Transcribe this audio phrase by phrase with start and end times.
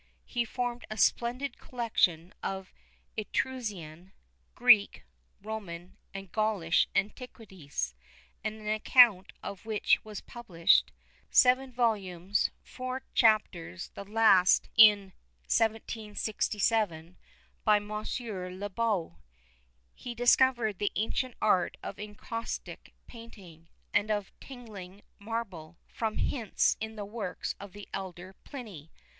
[0.25, 2.73] He formed a splendid collection of
[3.15, 4.13] Etruscan,
[4.55, 5.03] Greek,
[5.43, 7.93] Roman, and Gaulish antiquities,
[8.43, 10.91] an account of which was published
[11.29, 12.49] (seven vols.
[12.65, 15.13] 4to, the last in
[15.45, 17.17] 1767)
[17.63, 19.19] by Monsieur le Beau.
[19.93, 26.95] He discovered the ancient art of encaustic painting, and of tinging marble, from hints in
[26.95, 28.89] the works of the elder Pliny.